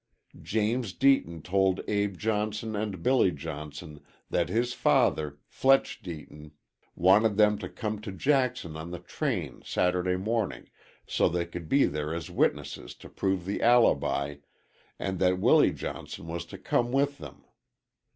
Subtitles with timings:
[0.41, 6.53] James Deaton told Abe Johnson and Billy Johnson that his father, Fletch Deaton,
[6.95, 10.71] wanted them to come to Jackson on the train Saturday morning,
[11.05, 14.37] so they could be there as witnesses to prove the alibi,
[14.97, 17.43] and that Willie Johnson was to come with them.